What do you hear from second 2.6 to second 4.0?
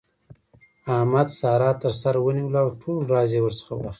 او ټول راز يې ورڅخه واخيست.